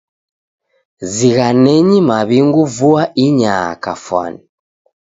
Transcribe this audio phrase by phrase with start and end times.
[1.13, 4.39] Zinghanenyi maw'ingu vua inyaa kafwani.